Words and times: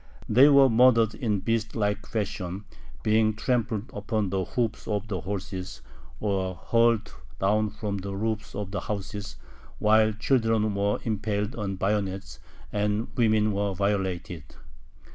They 0.27 0.49
were 0.49 0.67
murdered 0.67 1.13
in 1.13 1.41
beastlike 1.43 2.07
fashion, 2.07 2.65
being 3.03 3.35
trampled 3.35 3.91
under 4.11 4.37
the 4.37 4.45
hoofs 4.45 4.87
of 4.87 5.07
the 5.07 5.21
horses, 5.21 5.83
or 6.19 6.55
hurled 6.55 7.13
down 7.39 7.69
from 7.69 7.99
the 7.99 8.15
roofs 8.15 8.55
of 8.55 8.71
the 8.71 8.79
houses, 8.79 9.35
while 9.77 10.11
children 10.13 10.73
were 10.73 10.97
impaled 11.03 11.55
on 11.55 11.75
bayonets, 11.75 12.39
and 12.73 13.09
women 13.15 13.51
were 13.51 13.75
violated. 13.75 14.45